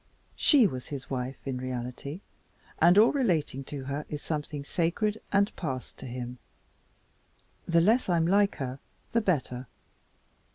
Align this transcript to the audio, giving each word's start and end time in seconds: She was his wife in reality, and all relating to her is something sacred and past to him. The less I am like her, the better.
She 0.35 0.65
was 0.65 0.87
his 0.87 1.11
wife 1.11 1.37
in 1.45 1.59
reality, 1.59 2.21
and 2.79 2.97
all 2.97 3.11
relating 3.11 3.63
to 3.65 3.83
her 3.83 4.03
is 4.09 4.19
something 4.23 4.63
sacred 4.65 5.21
and 5.31 5.55
past 5.55 5.95
to 5.99 6.07
him. 6.07 6.39
The 7.67 7.81
less 7.81 8.09
I 8.09 8.17
am 8.17 8.25
like 8.25 8.55
her, 8.55 8.79
the 9.11 9.21
better. 9.21 9.67